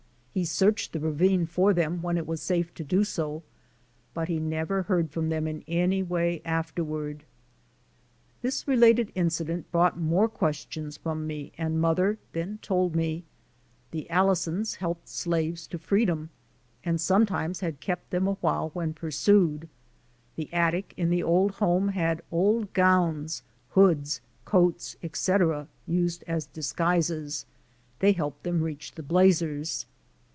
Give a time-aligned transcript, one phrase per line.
[0.33, 3.43] He searched the ravine for them when it was safe to do so
[4.13, 7.25] but he never heard from them in any way afterward.
[8.41, 8.49] Vol.
[8.51, 8.63] XV, Nos.
[8.63, 8.93] 3 4 Underground
[9.43, 13.15] Railroad 583 This related incident brought more questions from me and mother then told me
[13.87, 16.29] '^ The Allisons helped slaves to free dom
[16.85, 19.67] and sometimes had kept them a while when pursued.'*
[20.37, 27.45] The attic in the old home had old gowns, hoods, coats, etc., used as disguises.
[27.99, 29.87] They helped them reach the Blazers.